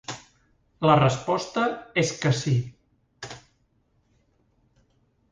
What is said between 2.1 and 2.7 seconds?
que sí.